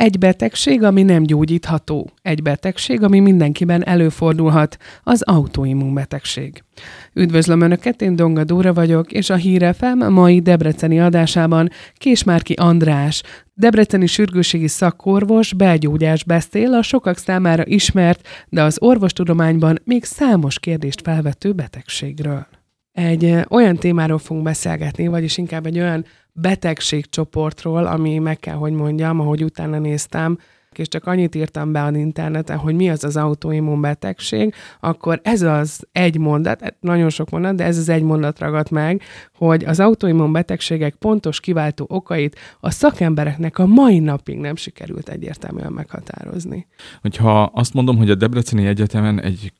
[0.00, 2.10] Egy betegség, ami nem gyógyítható.
[2.22, 4.76] Egy betegség, ami mindenkiben előfordulhat.
[5.02, 6.64] Az autoimmunbetegség.
[7.12, 13.22] Üdvözlöm Önöket, én Donga Dóra vagyok, és a Hírefem mai Debreceni adásában Késmárki András,
[13.54, 21.00] Debreceni sürgőségi szakorvos, belgyógyás beszél a sokak számára ismert, de az orvostudományban még számos kérdést
[21.00, 22.46] felvető betegségről.
[22.92, 29.20] Egy olyan témáról fogunk beszélgetni, vagyis inkább egy olyan betegségcsoportról, ami meg kell, hogy mondjam,
[29.20, 30.38] ahogy utána néztem,
[30.76, 35.42] és csak annyit írtam be az interneten, hogy mi az az autoimmun betegség, akkor ez
[35.42, 39.02] az egy mondat, hát nagyon sok mondat, de ez az egy mondat ragadt meg,
[39.34, 45.72] hogy az autoimmun betegségek pontos kiváltó okait a szakembereknek a mai napig nem sikerült egyértelműen
[45.72, 46.66] meghatározni.
[47.00, 49.52] Hogyha azt mondom, hogy a Debreceni Egyetemen egy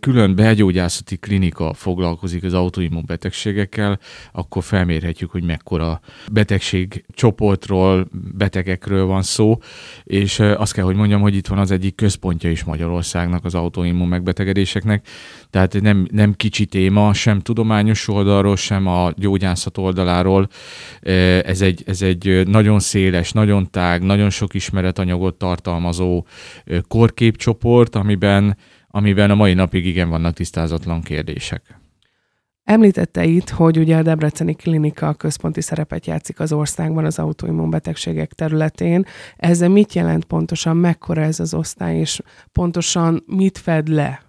[0.00, 3.98] külön belgyógyászati klinika foglalkozik az autoimmun betegségekkel,
[4.32, 6.00] akkor felmérhetjük, hogy mekkora
[6.32, 9.58] betegség csoportról, betegekről van szó,
[10.04, 14.08] és azt kell, hogy mondjam, hogy itt van az egyik központja is Magyarországnak az autoimmun
[14.08, 15.06] megbetegedéseknek,
[15.50, 20.48] tehát nem, nem kicsi téma, sem tudományos oldalról, sem a gyógyászat oldaláról.
[21.42, 26.26] Ez egy, ez egy nagyon széles, nagyon tág, nagyon sok ismeretanyagot tartalmazó
[26.88, 28.56] korképcsoport, amiben
[28.96, 31.80] amiben a mai napig igen vannak tisztázatlan kérdések.
[32.64, 39.04] Említette itt, hogy ugye a Debreceni Klinika központi szerepet játszik az országban az autoimmunbetegségek területén.
[39.36, 42.20] Ezzel mit jelent pontosan, mekkora ez az osztály, és
[42.52, 44.25] pontosan mit fed le?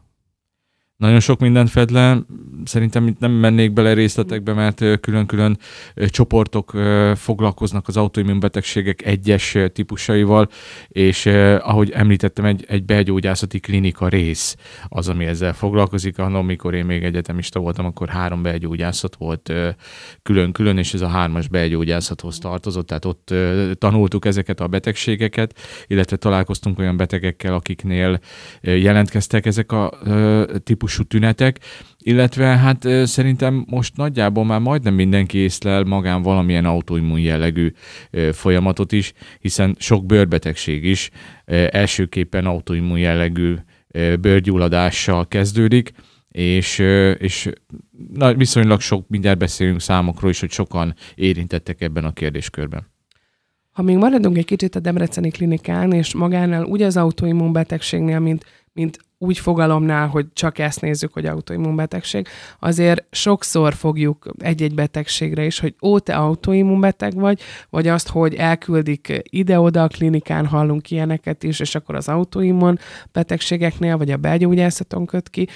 [0.97, 2.17] Nagyon sok mindent fed le,
[2.65, 5.57] szerintem itt nem mennék bele részletekbe, mert külön-külön
[5.95, 6.71] csoportok
[7.15, 10.49] foglalkoznak az autoimmunbetegségek egyes típusaival,
[10.87, 11.25] és
[11.59, 14.55] ahogy említettem, egy, egy belgyógyászati klinika rész
[14.87, 16.17] az, ami ezzel foglalkozik.
[16.17, 19.53] Annak, amikor én még egyetemista voltam, akkor három belgyógyászat volt
[20.23, 23.33] külön-külön, és ez a hármas belgyógyászathoz tartozott, tehát ott
[23.77, 28.19] tanultuk ezeket a betegségeket, illetve találkoztunk olyan betegekkel, akiknél
[28.61, 29.97] jelentkeztek ezek a
[30.63, 31.59] típusok, típusú tünetek,
[31.97, 37.71] illetve hát szerintem most nagyjából már majdnem mindenki észlel magán valamilyen autoimmun jellegű
[38.31, 41.09] folyamatot is, hiszen sok bőrbetegség is
[41.69, 43.55] elsőképpen autoimmun jellegű
[44.19, 45.91] bőrgyulladással kezdődik,
[46.31, 46.79] és,
[47.17, 47.49] és
[48.13, 52.95] na, viszonylag sok, mindjárt beszélünk számokról is, hogy sokan érintettek ebben a kérdéskörben.
[53.71, 58.45] Ha még maradunk egy kicsit a Debreceni klinikán, és magánál úgy az autoimmun betegségnél, mint,
[58.77, 62.27] mint úgy fogalomnál, hogy csak ezt nézzük, hogy autoimmunbetegség,
[62.59, 69.21] azért sokszor fogjuk egy-egy betegségre is, hogy ó, te autoimmunbeteg vagy, vagy azt, hogy elküldik
[69.23, 72.79] ide-oda a klinikán, hallunk ilyeneket is, és akkor az autoimmun
[73.11, 75.47] betegségeknél, vagy a belgyógyászaton köt ki.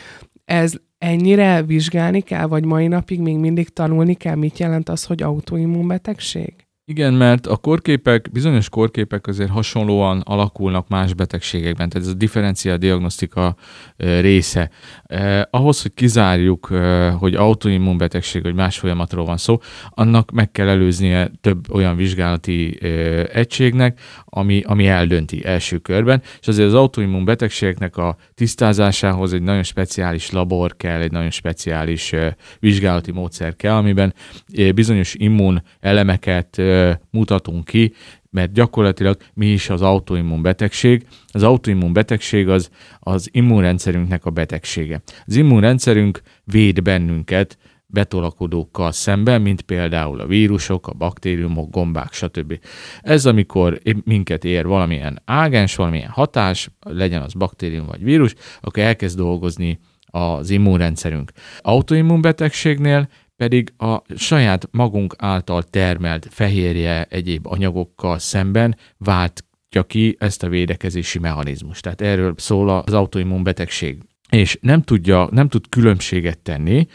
[0.45, 5.21] Ez ennyire vizsgálni kell, vagy mai napig még mindig tanulni kell, mit jelent az, hogy
[5.21, 6.53] autoimmunbetegség?
[6.85, 12.77] Igen, mert a korképek, bizonyos korképek azért hasonlóan alakulnak más betegségekben, tehát ez a differenciál
[12.77, 13.55] diagnosztika
[13.97, 14.69] része.
[15.03, 19.59] Eh, ahhoz, hogy kizárjuk, eh, hogy autoimmunbetegség vagy más folyamatról van szó,
[19.89, 26.47] annak meg kell előznie több olyan vizsgálati eh, egységnek, ami, ami eldönti első körben, és
[26.47, 32.33] azért az autoimmun betegségeknek a tisztázásához egy nagyon speciális labor kell, egy nagyon speciális eh,
[32.59, 34.13] vizsgálati módszer kell, amiben
[34.53, 36.70] eh, bizonyos immun elemeket eh,
[37.09, 37.93] mutatunk ki,
[38.29, 41.07] mert gyakorlatilag mi is az autoimmun betegség.
[41.27, 45.01] Az autoimmun betegség az az immunrendszerünknek a betegsége.
[45.25, 47.57] Az immunrendszerünk véd bennünket
[47.91, 52.59] betolakodókkal szemben, mint például a vírusok, a baktériumok, gombák, stb.
[53.01, 59.17] Ez amikor minket ér valamilyen ágens, valamilyen hatás, legyen az baktérium vagy vírus, akkor elkezd
[59.17, 61.31] dolgozni az immunrendszerünk.
[61.59, 63.07] Autoimmunbetegségnél
[63.41, 71.19] pedig a saját magunk által termelt fehérje egyéb anyagokkal szemben váltja ki ezt a védekezési
[71.19, 71.81] mechanizmust.
[71.81, 73.97] Tehát erről szól az autoimmun betegség
[74.29, 76.87] és nem tudja, nem tud különbséget tenni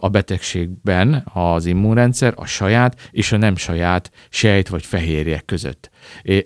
[0.00, 5.90] a betegségben az immunrendszer a saját és a nem saját sejt vagy fehérje között.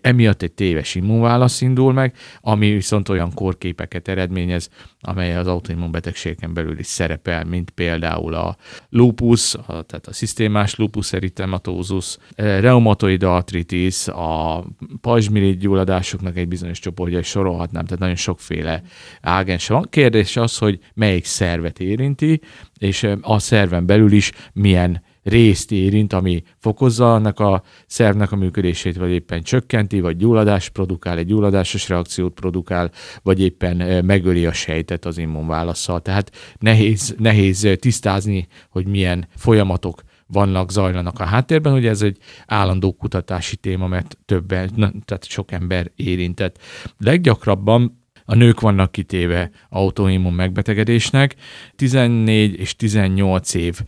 [0.00, 4.68] Emiatt egy téves immunválasz indul meg, ami viszont olyan korképeket eredményez,
[5.00, 8.56] amely az autoimmunbetegségen belül is szerepel, mint például a
[8.88, 14.64] lupus, a, tehát a szisztémás lupus eritematosus, reumatoid artritis, a
[15.00, 18.82] pajzsmirigy gyulladásoknak egy bizonyos csoportja is sorolhatnám, tehát nagyon sokféle
[19.20, 19.86] ágens van.
[19.90, 22.40] Kérdés az, hogy melyik szervet érinti,
[22.78, 28.96] és a szerven belül is milyen részt érint, ami fokozza annak a szervnek a működését,
[28.96, 32.90] vagy éppen csökkenti, vagy gyulladás produkál, egy gyulladásos reakciót produkál,
[33.22, 36.00] vagy éppen megöli a sejtet az immunválaszsal.
[36.00, 41.72] Tehát nehéz, nehéz tisztázni, hogy milyen folyamatok vannak, zajlanak a háttérben.
[41.72, 42.16] Ugye ez egy
[42.46, 46.58] állandó kutatási téma, mert többen, tehát sok ember érintett.
[46.98, 51.34] Leggyakrabban a nők vannak kitéve autoimmun megbetegedésnek.
[51.76, 53.80] 14 és 18 év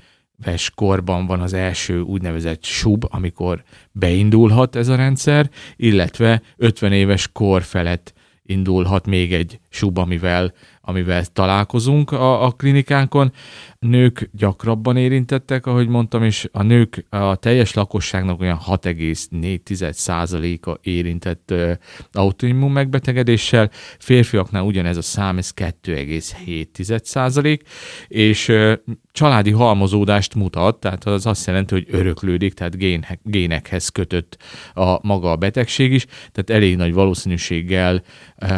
[0.43, 7.29] éves korban van az első úgynevezett sub, amikor beindulhat ez a rendszer, illetve 50 éves
[7.33, 8.15] kor felett
[8.47, 13.33] indulhat még egy sub, amivel, amivel találkozunk a, a klinikánkon.
[13.79, 21.73] Nők gyakrabban érintettek, ahogy mondtam, és a nők a teljes lakosságnak olyan 6,4%-a érintett uh,
[22.13, 27.61] autoimmun megbetegedéssel, férfiaknál ugyanez a szám, ez 2,7%,
[28.09, 28.73] és uh,
[29.15, 34.37] családi halmozódást mutat, tehát az azt jelenti, hogy öröklődik, tehát gén, génekhez kötött
[34.75, 38.03] a maga a betegség is, tehát elég nagy valószínűséggel,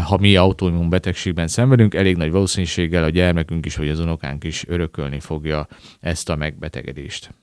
[0.04, 4.64] ha mi autoimmun betegségben szenvedünk, elég nagy valószínűséggel a gyermekünk is, vagy az unokánk is
[4.68, 5.66] örökölni fogja
[6.00, 7.34] ezt a megbetegedést.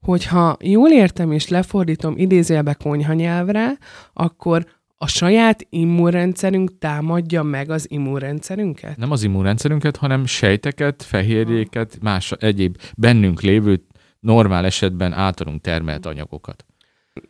[0.00, 3.78] Hogyha jól értem és lefordítom idézélbe konyha nyelvre,
[4.12, 4.66] akkor
[5.02, 8.96] a saját immunrendszerünk támadja meg az immunrendszerünket?
[8.96, 13.84] Nem az immunrendszerünket, hanem sejteket, fehérjéket, más egyéb bennünk lévő
[14.20, 16.64] normál esetben általunk termelt anyagokat.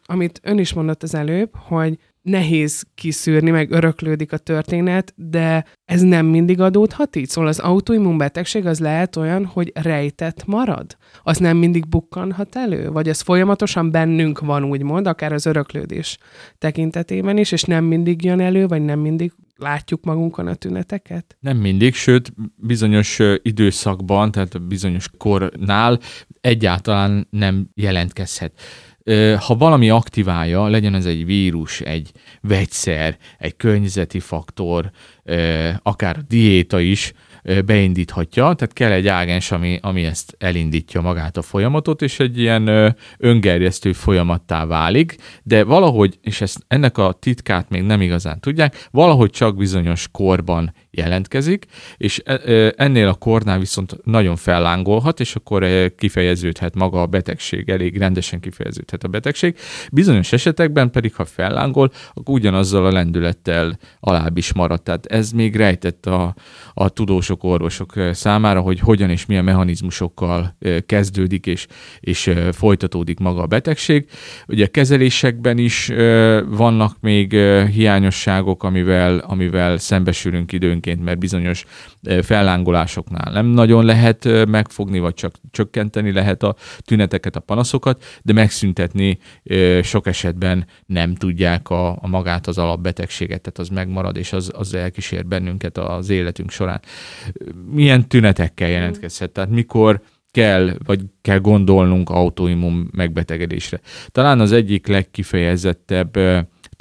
[0.07, 6.01] Amit ön is mondott az előbb, hogy nehéz kiszűrni, meg öröklődik a történet, de ez
[6.01, 7.29] nem mindig adódhat így.
[7.29, 10.97] Szóval az autoimmun betegség az lehet olyan, hogy rejtett marad?
[11.23, 12.91] Az nem mindig bukkanhat elő?
[12.91, 16.19] Vagy ez folyamatosan bennünk van, úgymond, akár az öröklődés
[16.59, 21.37] tekintetében is, és nem mindig jön elő, vagy nem mindig látjuk magunkon a tüneteket?
[21.41, 25.99] Nem mindig, sőt, bizonyos időszakban, tehát bizonyos kornál
[26.41, 28.61] egyáltalán nem jelentkezhet
[29.39, 32.11] ha valami aktiválja, legyen ez egy vírus, egy
[32.41, 34.91] vegyszer, egy környezeti faktor,
[35.83, 37.13] akár diéta is,
[37.65, 42.97] beindíthatja, tehát kell egy ágens, ami, ami ezt elindítja magát a folyamatot, és egy ilyen
[43.19, 49.31] öngerjesztő folyamattá válik, de valahogy, és ezt, ennek a titkát még nem igazán tudják, valahogy
[49.31, 51.67] csak bizonyos korban jelentkezik,
[51.97, 55.67] és e, ennél a kornál viszont nagyon fellángolhat, és akkor
[55.97, 59.57] kifejeződhet maga a betegség, elég rendesen kifejeződhet a betegség.
[59.93, 64.83] Bizonyos esetekben pedig, ha fellángol, akkor ugyanazzal a lendülettel alább is marad.
[64.83, 66.35] Tehát ez még rejtett a,
[66.75, 70.57] a tudósok, orvosok számára, hogy hogyan és milyen mechanizmusokkal
[70.87, 71.67] kezdődik és,
[72.01, 74.07] és folytatódik maga a betegség.
[74.49, 75.93] Ugye a kezelésekben is
[76.49, 77.33] vannak még
[77.73, 81.65] hiányosságok, amivel, amivel szembesülünk időnként, mert bizonyos
[82.23, 89.19] fellángolásoknál nem nagyon lehet megfogni, vagy csak csökkenteni lehet a tüneteket, a panaszokat, de megszüntetni
[89.83, 94.75] sok esetben nem tudják a, a magát az alapbetegséget, tehát az megmarad, és az, az
[94.75, 96.81] elkísér bennünket az életünk során.
[97.71, 99.31] Milyen tünetekkel jelentkezhet?
[99.31, 100.01] Tehát mikor
[100.31, 103.81] kell, vagy kell gondolnunk autoimmun megbetegedésre.
[104.09, 106.19] Talán az egyik legkifejezettebb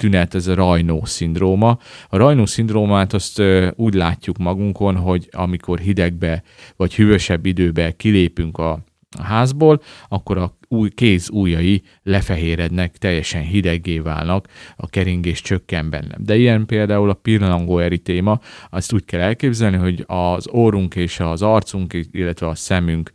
[0.02, 1.78] tünet, ez a Rajnó szindróma.
[2.08, 3.42] A Rajnó szindrómát azt
[3.74, 6.42] úgy látjuk magunkon, hogy amikor hidegbe
[6.76, 8.78] vagy hűvösebb időbe kilépünk a
[9.20, 16.18] házból, akkor a új kéz ujjai lefehérednek, teljesen hideggé válnak, a keringés csökken bennem.
[16.18, 18.40] De ilyen például a pirlangó eritéma,
[18.70, 23.12] azt úgy kell elképzelni, hogy az orrunk és az arcunk, illetve a szemünk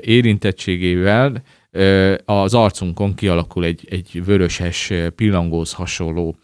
[0.00, 1.42] érintettségével
[2.24, 6.36] az arcunkon kialakul egy, egy vöröses pillangóz hasonló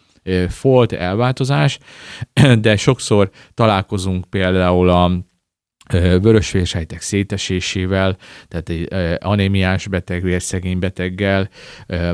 [0.48, 1.78] folt, elváltozás,
[2.60, 5.10] de sokszor találkozunk például a
[5.98, 8.16] vörösvérsejtek szétesésével,
[8.48, 8.88] tehát egy
[9.22, 11.48] anémiás beteg, vérszegény beteggel,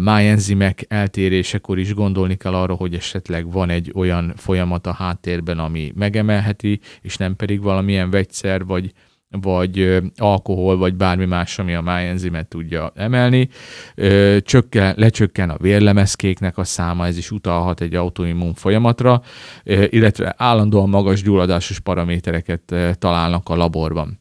[0.00, 5.92] májenzimek eltérésekor is gondolni kell arra, hogy esetleg van egy olyan folyamat a háttérben, ami
[5.94, 8.92] megemelheti, és nem pedig valamilyen vegyszer vagy
[9.30, 13.48] vagy alkohol, vagy bármi más, ami a májenzimet tudja emelni.
[14.40, 19.22] Csökken, lecsökken a vérlemezkéknek a száma, ez is utalhat egy autoimmun folyamatra,
[19.88, 24.18] illetve állandóan magas gyulladásos paramétereket találnak a laborban.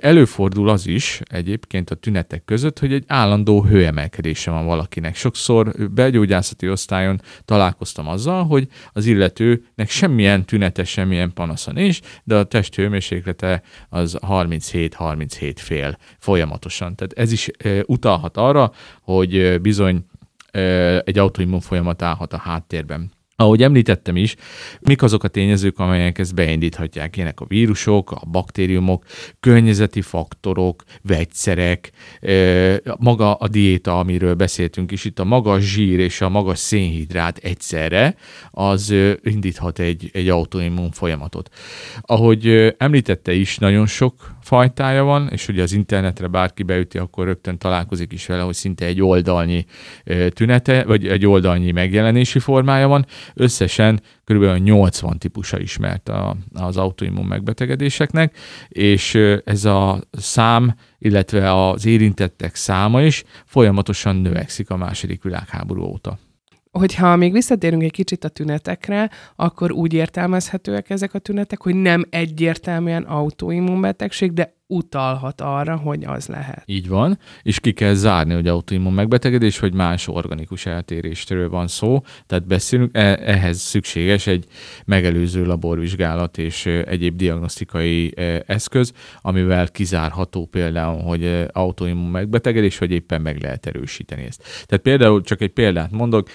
[0.00, 5.16] Előfordul az is egyébként a tünetek között, hogy egy állandó hőemelkedése van valakinek.
[5.16, 12.44] Sokszor belgyógyászati osztályon találkoztam azzal, hogy az illetőnek semmilyen tünete, semmilyen panasza nincs, de a
[12.44, 16.94] test hőmérséklete az 37-37 fél folyamatosan.
[16.94, 17.50] Tehát ez is
[17.86, 18.72] utalhat arra,
[19.02, 20.04] hogy bizony
[21.04, 23.10] egy autoimmun folyamat állhat a háttérben.
[23.40, 24.36] Ahogy említettem is,
[24.80, 27.16] mik azok a tényezők, amelyek ezt beindíthatják.
[27.16, 29.04] Ilyenek a vírusok, a baktériumok,
[29.40, 31.90] környezeti faktorok, vegyszerek,
[32.98, 38.14] maga a diéta, amiről beszéltünk is, itt a magas zsír és a magas szénhidrát egyszerre,
[38.50, 41.54] az indíthat egy, egy autoimmun folyamatot.
[42.00, 47.58] Ahogy említette is, nagyon sok fajtája van, és ugye az internetre bárki beüti, akkor rögtön
[47.58, 49.64] találkozik is vele, hogy szinte egy oldalnyi
[50.28, 53.06] tünete, vagy egy oldalnyi megjelenési formája van.
[53.34, 54.44] Összesen kb.
[54.44, 58.36] 80 típusa ismert a, az autoimmun megbetegedéseknek,
[58.68, 66.18] és ez a szám, illetve az érintettek száma is folyamatosan növekszik a második világháború óta.
[66.70, 72.04] Hogyha még visszatérünk egy kicsit a tünetekre, akkor úgy értelmezhetőek ezek a tünetek, hogy nem
[72.10, 76.62] egyértelműen autoimmunbetegség, de utalhat arra, hogy az lehet.
[76.66, 82.02] Így van, és ki kell zárni, hogy autoimmun megbetegedés, vagy más organikus eltéréstől van szó,
[82.26, 84.44] tehát beszélünk, e- ehhez szükséges egy
[84.84, 88.14] megelőző laborvizsgálat és egyéb diagnosztikai
[88.46, 94.42] eszköz, amivel kizárható például, hogy autoimmun megbetegedés, vagy éppen meg lehet erősíteni ezt.
[94.66, 96.28] Tehát például csak egy példát mondok,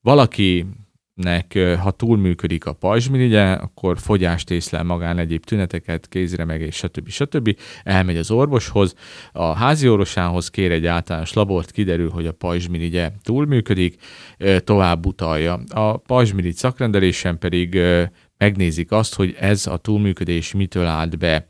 [0.00, 0.66] valaki
[1.14, 7.08] nek, ha túlműködik a pajzsmirigye, akkor fogyást észlel magán egyéb tüneteket, és stb.
[7.08, 7.56] stb.
[7.82, 8.94] Elmegy az orvoshoz,
[9.32, 13.96] a házi orvosához kér egy általános labort, kiderül, hogy a pajzsmirigye túlműködik,
[14.58, 15.60] tovább utalja.
[15.68, 17.78] A pajzsmirigy szakrendelésen pedig
[18.38, 21.46] megnézik azt, hogy ez a túlműködés mitől állt be,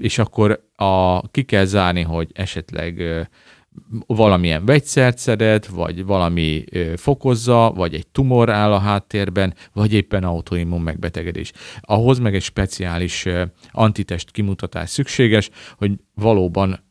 [0.00, 3.02] és akkor a, ki kell zárni, hogy esetleg
[4.06, 6.64] valamilyen vegyszert szedett, vagy valami
[6.96, 11.52] fokozza, vagy egy tumor áll a háttérben, vagy éppen autoimmun megbetegedés.
[11.80, 13.26] Ahhoz meg egy speciális
[13.70, 16.84] antitest kimutatás szükséges, hogy valóban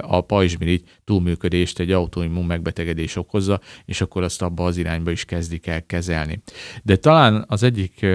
[0.00, 5.66] a pajzsmirigy túlműködést egy autoimmun megbetegedés okozza, és akkor azt abba az irányba is kezdik
[5.66, 6.42] el kezelni.
[6.82, 8.06] De talán az egyik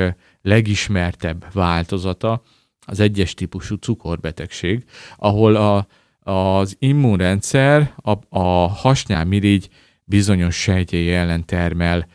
[0.42, 2.42] legismertebb változata
[2.86, 4.84] az egyes típusú cukorbetegség,
[5.18, 5.88] ahol a
[6.20, 9.70] az immunrendszer a, a hasnyálmirigy
[10.04, 12.08] bizonyos sejtjei ellen termel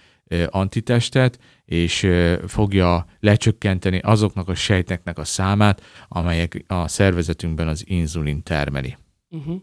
[0.46, 2.08] antitestet, és
[2.46, 8.96] fogja lecsökkenteni azoknak a sejteknek a számát, amelyek a szervezetünkben az inzulin termeli.
[9.30, 9.56] Uh-huh.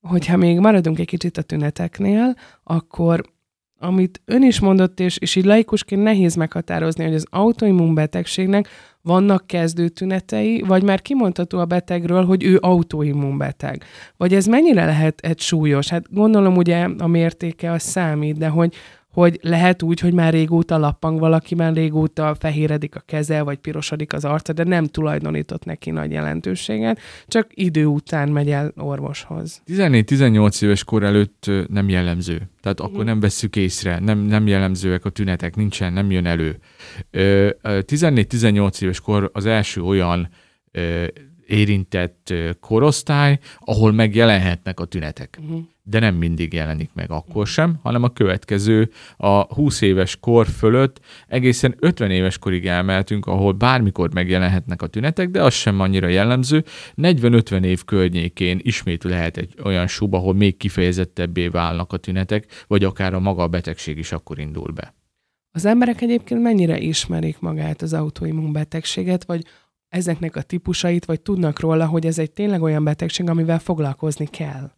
[0.00, 3.32] Hogyha még maradunk egy kicsit a tüneteknél, akkor
[3.84, 8.68] amit ön is mondott, és, és így laikusként nehéz meghatározni, hogy az autoimmunbetegségnek
[9.02, 13.84] vannak kezdő tünetei, vagy már kimondható a betegről, hogy ő autoimmunbeteg.
[14.16, 15.88] Vagy ez mennyire lehet egy súlyos?
[15.88, 18.74] Hát gondolom ugye a mértéke az számít, de hogy,
[19.14, 24.24] hogy lehet úgy, hogy már régóta lappang valakiben, régóta fehéredik a keze, vagy pirosodik az
[24.24, 29.62] arca, de nem tulajdonított neki nagy jelentőséget, csak idő után megy el orvoshoz.
[29.66, 32.50] 14-18 éves kor előtt nem jellemző.
[32.60, 33.06] Tehát akkor mhm.
[33.06, 36.58] nem vesszük észre, nem, nem jellemzőek a tünetek, nincsen, nem jön elő.
[37.12, 40.28] 14-18 éves kor az első olyan
[41.46, 45.38] érintett korosztály, ahol megjelenhetnek a tünetek.
[45.42, 45.62] Uh-huh.
[45.82, 51.00] De nem mindig jelenik meg akkor sem, hanem a következő, a 20 éves kor fölött
[51.28, 56.64] egészen 50 éves korig elmehetünk, ahol bármikor megjelenhetnek a tünetek, de az sem annyira jellemző.
[56.96, 62.84] 40-50 év környékén ismét lehet egy olyan sub, ahol még kifejezettebbé válnak a tünetek, vagy
[62.84, 64.94] akár a maga a betegség is akkor indul be.
[65.56, 69.44] Az emberek egyébként mennyire ismerik magát az autoimmunbetegséget, vagy
[69.94, 74.70] ezeknek a típusait, vagy tudnak róla, hogy ez egy tényleg olyan betegség, amivel foglalkozni kell?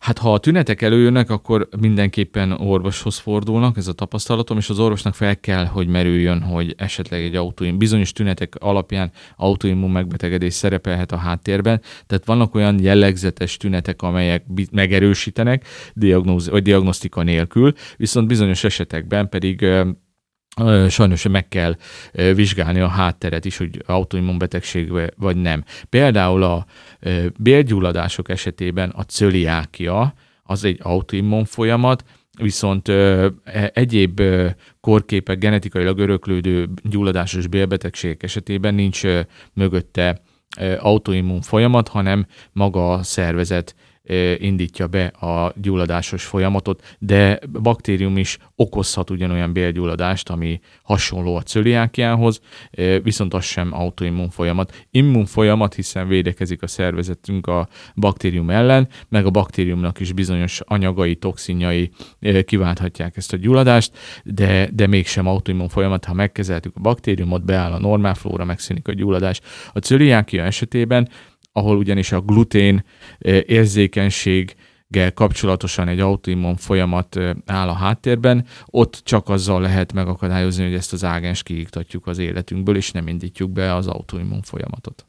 [0.00, 5.14] Hát ha a tünetek előjönnek, akkor mindenképpen orvoshoz fordulnak, ez a tapasztalatom, és az orvosnak
[5.14, 11.16] fel kell, hogy merüljön, hogy esetleg egy autoimmun, bizonyos tünetek alapján autoimmun megbetegedés szerepelhet a
[11.16, 11.80] háttérben.
[12.06, 19.66] Tehát vannak olyan jellegzetes tünetek, amelyek megerősítenek diagnóz, vagy diagnosztika nélkül, viszont bizonyos esetekben pedig
[20.88, 21.76] sajnos meg kell
[22.34, 25.64] vizsgálni a hátteret is, hogy autoimmunbetegség vagy nem.
[25.88, 26.66] Például a
[27.38, 32.04] bélgyulladások esetében a cöliákia az egy autoimmun folyamat,
[32.40, 33.30] viszont e,
[33.72, 34.22] egyéb
[34.80, 39.02] korképek, genetikailag öröklődő gyulladásos bélbetegségek esetében nincs
[39.52, 40.20] mögötte
[40.78, 43.74] autoimmun folyamat, hanem maga a szervezet
[44.38, 52.40] indítja be a gyulladásos folyamatot, de baktérium is okozhat ugyanolyan bélgyulladást, ami hasonló a cöliákiához,
[53.02, 54.86] viszont az sem autoimmun folyamat.
[54.90, 61.16] Immun folyamat, hiszen védekezik a szervezetünk a baktérium ellen, meg a baktériumnak is bizonyos anyagai,
[61.16, 61.90] toxinjai
[62.44, 67.78] kiválthatják ezt a gyulladást, de, de mégsem autoimmun folyamat, ha megkezeltük a baktériumot, beáll a
[67.78, 69.40] normál flóra, megszűnik a gyulladás.
[69.72, 71.08] A cöliákia esetében
[71.56, 72.84] ahol ugyanis a glutén
[73.46, 74.56] érzékenység
[75.14, 81.04] kapcsolatosan egy autoimmun folyamat áll a háttérben, ott csak azzal lehet megakadályozni, hogy ezt az
[81.04, 85.06] ágens kiiktatjuk az életünkből, és nem indítjuk be az autoimmun folyamatot.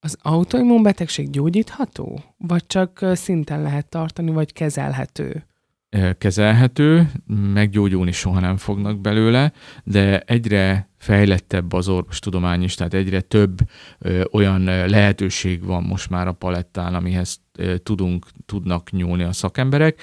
[0.00, 2.20] Az autoimmun betegség gyógyítható?
[2.36, 5.46] Vagy csak szinten lehet tartani, vagy kezelhető?
[6.18, 7.10] Kezelhető,
[7.52, 9.52] meggyógyulni soha nem fognak belőle,
[9.84, 13.58] de egyre fejlettebb az orvostudomány is, tehát egyre több
[13.98, 17.43] ö, olyan lehetőség van most már a palettán, amihez
[17.82, 20.00] tudunk, tudnak nyúlni a szakemberek,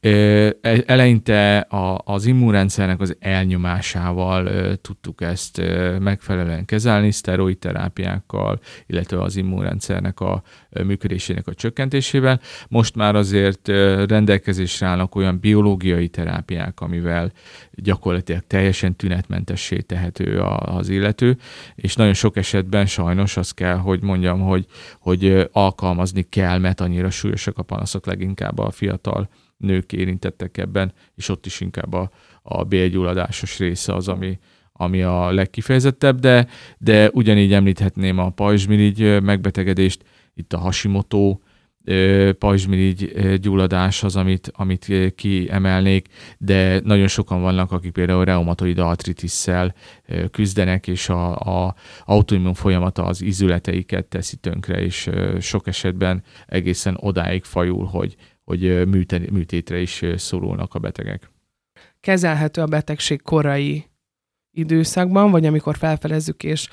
[0.00, 0.54] E,
[0.86, 5.62] eleinte a, az immunrendszernek az elnyomásával tudtuk ezt
[5.98, 10.42] megfelelően kezelni, szteroidterápiákkal, illetve az immunrendszernek a
[10.84, 12.40] működésének a csökkentésével.
[12.68, 13.68] Most már azért
[14.08, 17.32] rendelkezésre állnak olyan biológiai terápiák, amivel
[17.72, 21.36] gyakorlatilag teljesen tünetmentessé tehető az illető,
[21.74, 24.66] és nagyon sok esetben sajnos azt kell, hogy mondjam, hogy,
[25.00, 31.28] hogy alkalmazni kell, mert annyira súlyosak a panaszok leginkább a fiatal nők érintettek ebben, és
[31.28, 32.10] ott is inkább a,
[32.42, 34.38] a bélgyulladásos része az, ami,
[34.72, 36.46] ami a legkifejezettebb, de,
[36.78, 41.38] de ugyanígy említhetném a pajzsmirigy megbetegedést, itt a Hashimoto
[42.38, 46.08] pajzsmirigy gyulladás az, amit, amit kiemelnék,
[46.38, 49.74] de nagyon sokan vannak, akik például reumatoid artritisszel
[50.30, 55.10] küzdenek, és a, a autoimmun folyamata az izületeiket teszi tönkre, és
[55.40, 58.88] sok esetben egészen odáig fajul, hogy, hogy
[59.30, 61.30] műtétre is szorulnak a betegek.
[62.00, 63.84] Kezelhető a betegség korai
[64.50, 66.68] időszakban, vagy amikor felfedezzük, és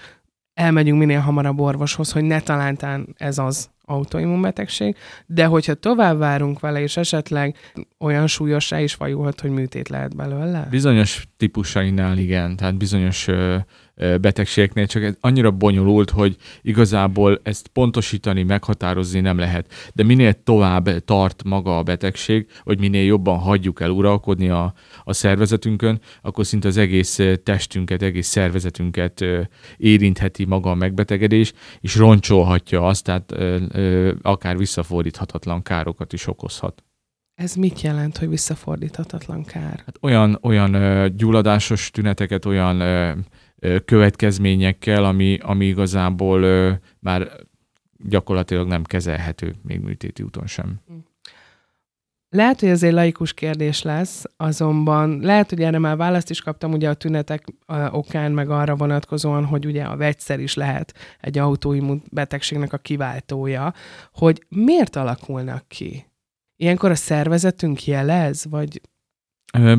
[0.54, 6.82] elmegyünk minél hamarabb orvoshoz, hogy ne talántán ez az autoimmunbetegség, de hogyha tovább várunk vele,
[6.82, 7.56] és esetleg
[8.00, 10.68] olyan súlyosá is fajulhat, hogy műtét lehet belőle?
[10.70, 13.28] Bizonyos típusainál igen, tehát bizonyos
[13.98, 19.74] betegségeknél, csak ez annyira bonyolult, hogy igazából ezt pontosítani, meghatározni nem lehet.
[19.94, 24.74] De minél tovább tart maga a betegség, vagy minél jobban hagyjuk el uralkodni a,
[25.04, 29.26] a szervezetünkön, akkor szinte az egész testünket, egész szervezetünket
[29.78, 33.34] érintheti maga a megbetegedés, és roncsolhatja azt, tehát
[34.22, 36.82] akár visszafordíthatatlan károkat is okozhat.
[37.36, 39.82] Ez mit jelent, hogy visszafordíthatatlan kár?
[39.86, 40.72] Hát olyan, olyan
[41.16, 42.82] gyulladásos tüneteket, olyan
[43.86, 46.42] következményekkel, ami, ami igazából
[47.00, 47.30] már
[47.98, 50.80] gyakorlatilag nem kezelhető még műtéti úton sem.
[52.30, 56.72] Lehet, hogy ez egy laikus kérdés lesz, azonban lehet, hogy erre már választ is kaptam
[56.72, 57.46] ugye a tünetek
[57.92, 63.74] okán, meg arra vonatkozóan, hogy ugye a vegyszer is lehet egy autoimmun betegségnek a kiváltója,
[64.14, 66.06] hogy miért alakulnak ki?
[66.56, 68.82] Ilyenkor a szervezetünk jelez, vagy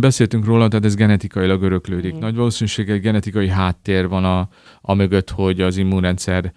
[0.00, 2.14] Beszéltünk róla, tehát ez genetikailag öröklődik.
[2.14, 2.18] Mm.
[2.18, 4.48] Nagy valószínűséggel egy genetikai háttér van a,
[4.80, 6.52] a mögött, hogy az immunrendszer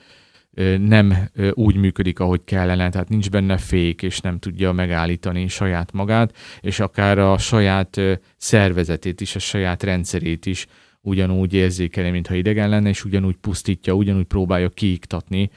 [0.77, 1.13] nem
[1.51, 6.79] úgy működik, ahogy kellene, tehát nincs benne fék, és nem tudja megállítani saját magát, és
[6.79, 8.01] akár a saját
[8.37, 10.67] szervezetét is, a saját rendszerét is
[11.01, 15.49] ugyanúgy érzékeli, mintha idegen lenne, és ugyanúgy pusztítja, ugyanúgy próbálja kiiktatni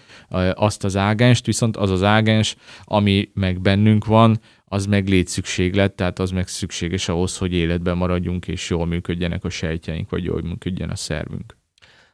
[0.54, 4.40] azt az ágenst, viszont az az ágens, ami meg bennünk van,
[4.74, 9.48] az meg létszükséglet, tehát az meg szükséges ahhoz, hogy életben maradjunk, és jól működjenek a
[9.48, 11.56] sejtjeink, vagy jól működjen a szervünk.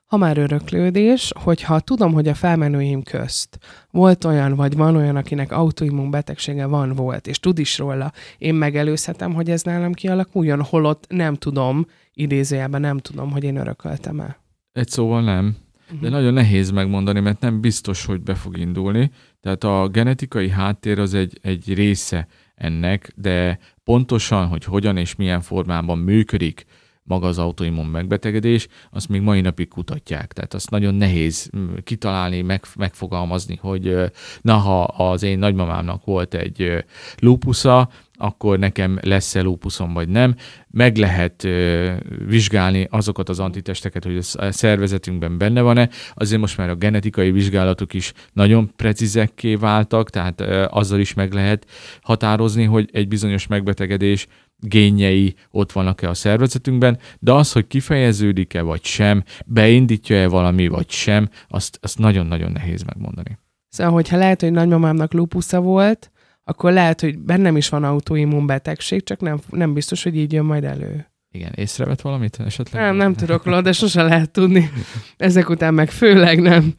[0.07, 3.59] Ha már öröklődés, hogyha tudom, hogy a felmenőim közt
[3.91, 8.55] volt olyan, vagy van olyan, akinek autoimmun betegsége van, volt, és tud is róla, én
[8.55, 14.37] megelőzhetem, hogy ez nálam kialakuljon, holott nem tudom, idézőjelben nem tudom, hogy én örököltem el.
[14.73, 15.57] Egy szóval nem.
[15.91, 16.11] De uh-huh.
[16.11, 19.11] nagyon nehéz megmondani, mert nem biztos, hogy be fog indulni.
[19.41, 22.27] Tehát a genetikai háttér az egy, egy része
[22.61, 26.65] ennek, de pontosan, hogy hogyan és milyen formában működik
[27.03, 30.33] maga az autoimmun megbetegedés, azt még mai napig kutatják.
[30.33, 33.97] Tehát azt nagyon nehéz mm, kitalálni, meg, megfogalmazni, hogy
[34.41, 36.85] na, ha az én nagymamámnak volt egy
[37.19, 37.89] lúpusza,
[38.21, 40.35] akkor nekem lesz-e lúpuszom vagy nem.
[40.71, 41.93] Meg lehet ö,
[42.27, 45.89] vizsgálni azokat az antitesteket, hogy a szervezetünkben benne van-e.
[46.15, 51.33] Azért most már a genetikai vizsgálatok is nagyon precízekké váltak, tehát ö, azzal is meg
[51.33, 51.67] lehet
[52.01, 54.27] határozni, hogy egy bizonyos megbetegedés
[54.61, 61.29] génjei ott vannak-e a szervezetünkben, de az, hogy kifejeződik-e vagy sem, beindítja-e valami vagy sem,
[61.49, 63.39] azt, azt nagyon-nagyon nehéz megmondani.
[63.69, 66.11] Szóval, hogyha lehet, hogy nagymamámnak lupusza volt,
[66.51, 70.45] akkor lehet, hogy bennem is van autoimmun betegség, csak nem, nem biztos, hogy így jön
[70.45, 71.07] majd elő.
[71.31, 72.83] Igen, észrevett valamit esetleg?
[72.83, 74.71] Nem, nem tudok róla, de sose lehet tudni.
[75.17, 76.75] Ezek után meg főleg nem.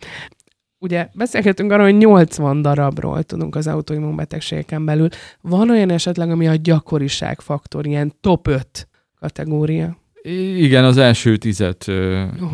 [0.80, 5.08] Ugye beszélgetünk arról, hogy 80 darabról tudunk az autoimmun betegségeken belül.
[5.42, 8.88] Van olyan esetleg, ami a gyakoriság faktor, ilyen top 5
[9.20, 10.01] kategória?
[10.24, 11.88] Igen, az első tizet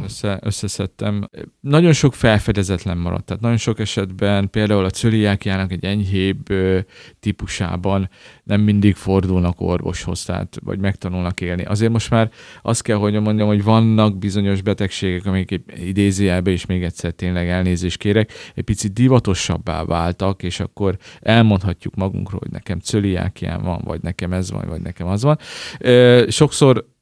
[0.03, 1.29] össze, összeszedtem.
[1.59, 6.53] Nagyon sok felfedezetlen maradt, tehát nagyon sok esetben például a cöliákiának egy enyhébb
[7.19, 8.09] típusában
[8.43, 11.63] nem mindig fordulnak orvoshoz, tehát vagy megtanulnak élni.
[11.63, 16.83] Azért most már azt kell, hogy mondjam, hogy vannak bizonyos betegségek, amik idézőjelbe is még
[16.83, 23.61] egyszer tényleg elnézést kérek, egy picit divatosabbá váltak, és akkor elmondhatjuk magunkról, hogy nekem cöliákiám
[23.61, 25.37] van, vagy nekem ez van, vagy nekem az van.
[26.29, 26.95] Sokszor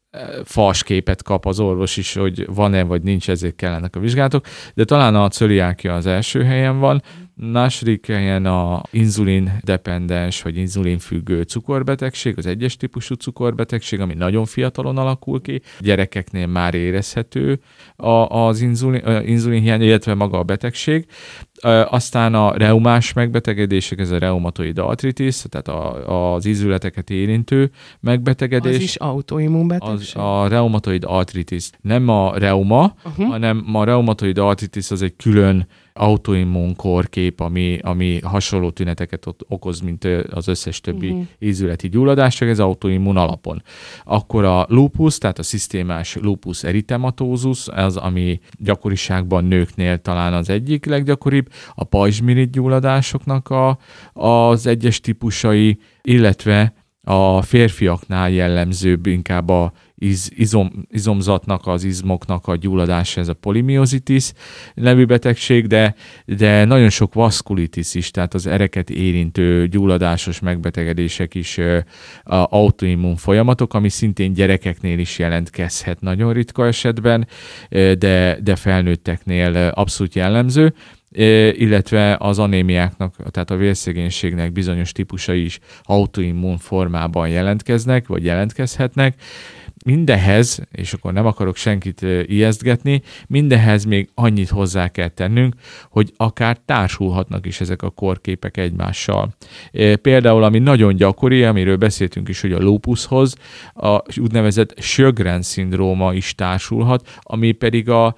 [0.44, 4.84] fals képet kap az orvos is, hogy van-e vagy nincs, ezért kellenek a vizsgálatok, de
[4.84, 7.02] talán a cöliákia az első helyen van,
[7.36, 14.46] második helyen a inzulin dependens vagy inzulin függő cukorbetegség, az egyes típusú cukorbetegség, ami nagyon
[14.46, 17.60] fiatalon alakul ki, gyerekeknél már érezhető
[18.28, 21.06] az inzulin, inzulin hiány, illetve maga a betegség.
[21.90, 28.76] Aztán a reumás megbetegedések, ez a reumatoid artritis, tehát a, az izületeket érintő megbetegedés.
[28.76, 30.18] Az is autoimmunbetegség?
[30.18, 31.70] Az a reumatoid artritis.
[31.82, 33.28] Nem a reuma, uh-huh.
[33.28, 35.68] hanem a reumatoid artritis az egy külön
[36.00, 41.26] autoimmun korkép, ami, ami hasonló tüneteket okoz, mint az összes többi uh-huh.
[41.40, 43.64] ízületi gyulladás, csak ez autoimmun alapon.
[44.04, 50.86] Akkor a lupus, tehát a szisztémás lupus eritematózus, az, ami gyakoriságban nőknél talán az egyik
[50.86, 53.78] leggyakoribb, a pajzsmirit gyulladásoknak a,
[54.14, 62.56] az egyes típusai, illetve a férfiaknál jellemzőbb inkább a iz, izom, izomzatnak, az izmoknak a
[62.56, 64.32] gyulladása, ez a polimiozitis
[64.74, 71.60] nevű betegség, de, de nagyon sok vaszkulitis is, tehát az ereket érintő gyulladásos megbetegedések is
[72.24, 77.28] autoimmun folyamatok, ami szintén gyerekeknél is jelentkezhet nagyon ritka esetben,
[77.70, 80.74] de, de felnőtteknél abszolút jellemző
[81.52, 89.16] illetve az anémiáknak, tehát a vérszegénységnek bizonyos típusai is autoimmun formában jelentkeznek, vagy jelentkezhetnek,
[89.86, 95.56] mindehez, és akkor nem akarok senkit ijesztgetni, mindehez még annyit hozzá kell tennünk,
[95.90, 99.36] hogy akár társulhatnak is ezek a korképek egymással.
[100.02, 103.36] Például, ami nagyon gyakori, amiről beszéltünk is, hogy a lupushoz,
[103.74, 108.16] a úgynevezett Sjögren szindróma is társulhat, ami pedig a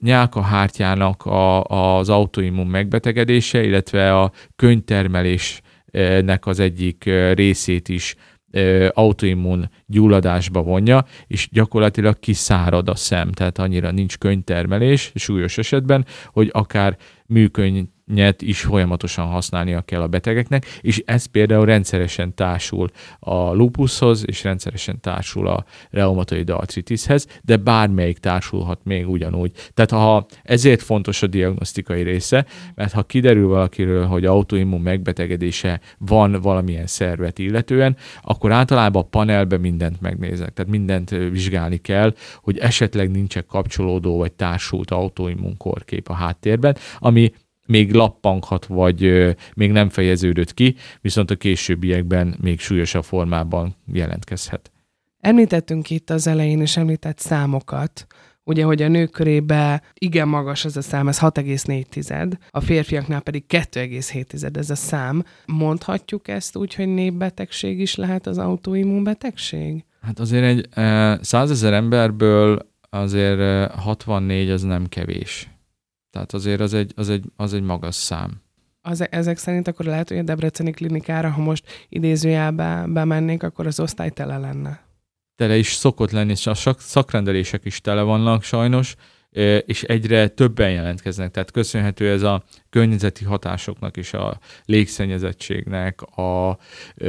[0.00, 8.16] nyálkahártyának a, az autoimmun megbetegedése, illetve a könytermelésnek az egyik részét is
[8.92, 16.50] autoimmun gyulladásba vonja, és gyakorlatilag kiszárad a szem, tehát annyira nincs könyvtermelés súlyos esetben, hogy
[16.52, 23.52] akár műkönyv nyet is folyamatosan használnia kell a betegeknek, és ez például rendszeresen társul a
[23.52, 29.52] lupushoz, és rendszeresen társul a reumatoid artritishez, de bármelyik társulhat még ugyanúgy.
[29.74, 36.40] Tehát ha ezért fontos a diagnosztikai része, mert ha kiderül valakiről, hogy autoimmun megbetegedése van
[36.40, 43.10] valamilyen szervet illetően, akkor általában a panelbe mindent megnézek, tehát mindent vizsgálni kell, hogy esetleg
[43.10, 47.32] nincsen kapcsolódó vagy társult autoimmun korkép a háttérben, ami
[47.68, 49.00] még lappanghat, vagy
[49.54, 54.70] még nem fejeződött ki, viszont a későbbiekben még súlyosabb formában jelentkezhet.
[55.20, 58.06] Említettünk itt az elején is említett számokat,
[58.44, 63.44] ugye, hogy a nők körébe igen magas ez a szám, ez 6,4, a férfiaknál pedig
[63.48, 65.24] 2,7 ez a szám.
[65.46, 69.84] Mondhatjuk ezt úgy, hogy népbetegség is lehet az autoimmunbetegség?
[70.00, 70.68] Hát azért egy
[71.24, 75.48] százezer emberből azért 64 az nem kevés.
[76.10, 78.40] Tehát azért az egy, az egy, az egy magas szám.
[78.80, 83.80] Az, ezek szerint akkor lehet, hogy a Debreceni klinikára, ha most idézőjelbe bemennék, akkor az
[83.80, 84.86] osztály tele lenne.
[85.36, 88.94] Tele is szokott lenni, és a szakrendelések is tele vannak sajnos,
[89.66, 91.30] és egyre többen jelentkeznek.
[91.30, 96.58] Tehát köszönhető ez a környezeti hatásoknak és a légszennyezettségnek, a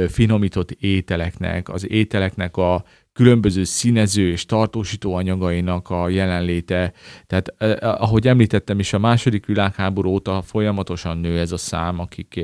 [0.08, 2.84] finomított ételeknek, az ételeknek a
[3.20, 6.92] különböző színező és tartósító anyagainak a jelenléte.
[7.26, 7.48] Tehát
[7.82, 12.40] ahogy említettem is, a második világháború óta folyamatosan nő ez a szám, akik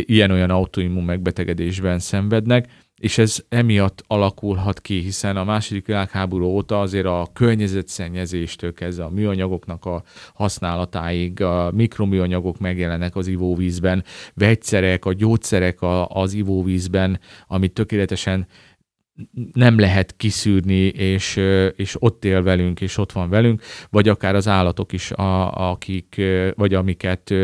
[0.00, 7.06] ilyen-olyan autoimmun megbetegedésben szenvednek, és ez emiatt alakulhat ki, hiszen a második világháború óta azért
[7.06, 10.02] a környezetszennyezéstől kezdve a műanyagoknak a
[10.34, 14.04] használatáig, a mikroműanyagok megjelennek az ivóvízben,
[14.34, 15.78] vegyszerek, a gyógyszerek
[16.08, 18.46] az ivóvízben, amit tökéletesen
[19.52, 21.36] nem lehet kiszűrni, és,
[21.76, 26.20] és ott él velünk, és ott van velünk, vagy akár az állatok is, a, akik,
[26.54, 27.34] vagy amiket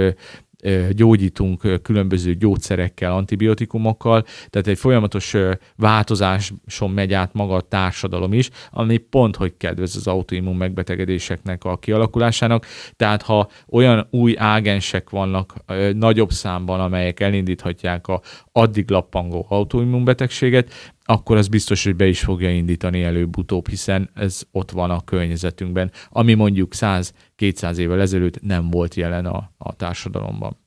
[0.91, 5.35] gyógyítunk különböző gyógyszerekkel, antibiotikumokkal, tehát egy folyamatos
[5.77, 11.77] változáson megy át maga a társadalom is, ami pont, hogy kedvez az autoimmun megbetegedéseknek a
[11.77, 12.67] kialakulásának.
[12.97, 15.55] Tehát ha olyan új ágensek vannak
[15.95, 18.21] nagyobb számban, amelyek elindíthatják a
[18.53, 24.71] addig lappangó autoimmunbetegséget, akkor az biztos, hogy be is fogja indítani előbb-utóbb, hiszen ez ott
[24.71, 30.63] van a környezetünkben, ami mondjuk 100-200 évvel ezelőtt nem volt jelen a, a társadalomban.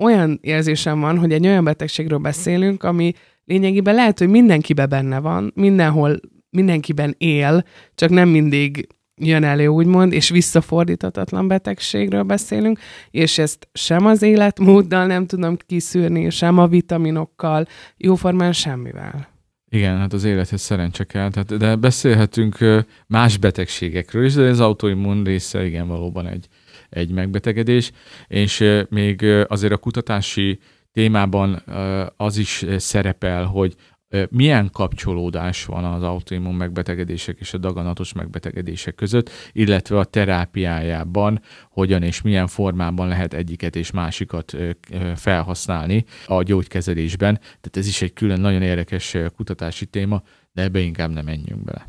[0.00, 3.12] Olyan érzésem van, hogy egy olyan betegségről beszélünk, ami
[3.44, 8.86] lényegében lehet, hogy mindenkiben benne van, mindenhol mindenkiben él, csak nem mindig
[9.20, 12.78] jön elő, úgymond, és visszafordíthatatlan betegségről beszélünk,
[13.10, 19.37] és ezt sem az életmóddal nem tudom kiszűrni, sem a vitaminokkal, jóformán semmivel.
[19.70, 22.58] Igen, hát az élethez szerencse kell, tehát, de beszélhetünk
[23.06, 26.48] más betegségekről is, de az autoimmun része igen valóban egy,
[26.88, 27.92] egy megbetegedés,
[28.26, 30.58] és még azért a kutatási
[30.92, 31.62] témában
[32.16, 33.74] az is szerepel, hogy
[34.30, 41.40] milyen kapcsolódás van az autoimmun megbetegedések és a daganatos megbetegedések között, illetve a terápiájában
[41.70, 44.56] hogyan és milyen formában lehet egyiket és másikat
[45.14, 47.34] felhasználni a gyógykezelésben.
[47.34, 51.86] Tehát ez is egy külön nagyon érdekes kutatási téma, de ebbe inkább nem menjünk bele.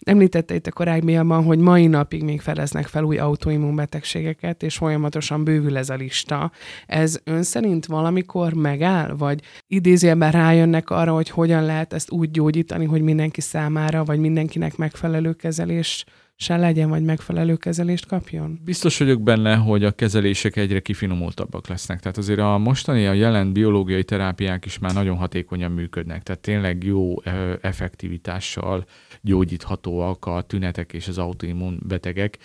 [0.00, 5.76] Említette itt a korábbiakban, hogy mai napig még feleznek fel új autoimmunbetegségeket, és folyamatosan bővül
[5.76, 6.52] ez a lista.
[6.86, 12.84] Ez ön szerint valamikor megáll, vagy idézőjelben rájönnek arra, hogy hogyan lehet ezt úgy gyógyítani,
[12.84, 16.04] hogy mindenki számára, vagy mindenkinek megfelelő kezelés
[16.40, 18.60] se legyen, vagy megfelelő kezelést kapjon?
[18.64, 22.00] Biztos vagyok benne, hogy a kezelések egyre kifinomultabbak lesznek.
[22.00, 26.22] Tehát azért a mostani, a jelen biológiai terápiák is már nagyon hatékonyan működnek.
[26.22, 27.22] Tehát tényleg jó
[27.60, 28.86] effektivitással
[29.20, 32.38] gyógyíthatóak a tünetek és az autoimmun betegek.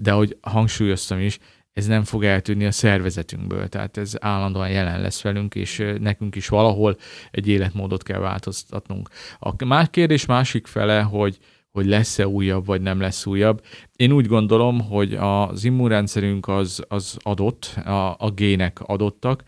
[0.00, 1.38] De hogy hangsúlyoztam is,
[1.72, 6.48] ez nem fog eltűnni a szervezetünkből, tehát ez állandóan jelen lesz velünk, és nekünk is
[6.48, 6.96] valahol
[7.30, 9.08] egy életmódot kell változtatnunk.
[9.38, 11.38] A más kérdés másik fele, hogy
[11.76, 13.64] hogy lesz-e újabb, vagy nem lesz újabb.
[13.96, 19.42] Én úgy gondolom, hogy az immunrendszerünk az, az adott, a, a gének adottak,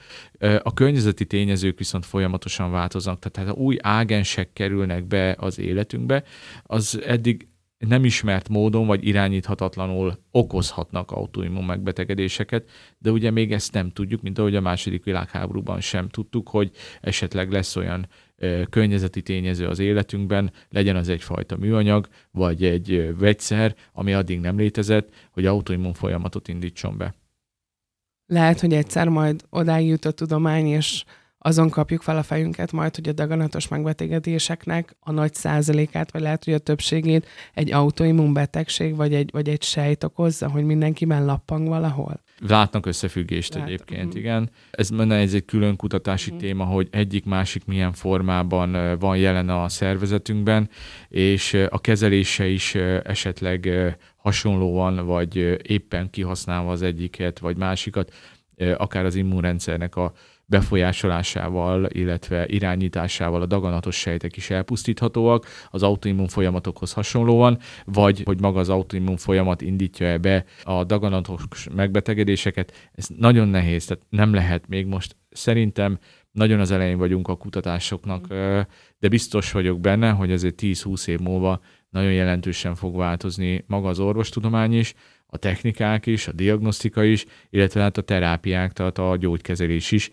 [0.62, 6.22] a környezeti tényezők viszont folyamatosan változnak, tehát ha új ágensek kerülnek be az életünkbe,
[6.62, 7.47] az eddig
[7.78, 14.38] nem ismert módon vagy irányíthatatlanul okozhatnak autoimmun megbetegedéseket, de ugye még ezt nem tudjuk, mint
[14.38, 18.08] ahogy a második világháborúban sem tudtuk, hogy esetleg lesz olyan
[18.70, 25.08] környezeti tényező az életünkben, legyen az egyfajta műanyag, vagy egy vegyszer, ami addig nem létezett,
[25.30, 27.14] hogy autoimmun folyamatot indítson be.
[28.26, 31.04] Lehet, hogy egyszer majd odáig jut a tudomány, és
[31.38, 36.44] azon kapjuk fel a fejünket majd, hogy a daganatos megbetegedéseknek a nagy százalékát, vagy lehet,
[36.44, 41.68] hogy a többségét egy autoimmun betegség, vagy egy, vagy egy sejt okozza, hogy mindenkiben lappang
[41.68, 42.22] valahol?
[42.38, 43.66] Látnak összefüggést Lát.
[43.66, 44.18] egyébként, mm.
[44.18, 44.50] igen.
[44.70, 46.36] Ez menne ez egy külön kutatási mm.
[46.36, 50.68] téma, hogy egyik-másik milyen formában van jelen a szervezetünkben,
[51.08, 52.74] és a kezelése is
[53.04, 53.68] esetleg
[54.16, 58.12] hasonlóan, vagy éppen kihasználva az egyiket, vagy másikat,
[58.76, 60.12] akár az immunrendszernek a
[60.48, 68.58] befolyásolásával, illetve irányításával a daganatos sejtek is elpusztíthatóak az autoimmun folyamatokhoz hasonlóan, vagy hogy maga
[68.58, 72.90] az autoimmun folyamat indítja-e be a daganatos megbetegedéseket.
[72.92, 75.98] Ez nagyon nehéz, tehát nem lehet még most szerintem
[76.32, 78.26] nagyon az elején vagyunk a kutatásoknak,
[78.98, 83.98] de biztos vagyok benne, hogy azért 10-20 év múlva nagyon jelentősen fog változni maga az
[83.98, 84.94] orvostudomány is,
[85.26, 90.10] a technikák is, a diagnosztika is, illetve hát a terápiák, tehát a gyógykezelés is,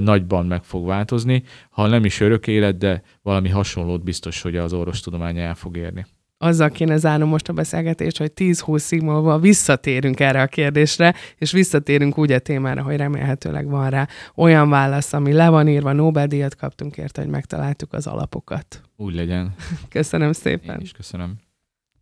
[0.00, 1.42] nagyban meg fog változni.
[1.70, 6.06] Ha nem is örök élet, de valami hasonlót biztos, hogy az orvostudomány el fog érni
[6.42, 12.18] azzal kéne zárnom most a beszélgetést, hogy 10-20 múlva visszatérünk erre a kérdésre, és visszatérünk
[12.18, 16.96] úgy a témára, hogy remélhetőleg van rá olyan válasz, ami le van írva, Nobel-díjat kaptunk
[16.96, 18.80] érte, hogy megtaláltuk az alapokat.
[18.96, 19.54] Úgy legyen.
[19.88, 20.74] Köszönöm szépen.
[20.74, 21.34] Én is köszönöm.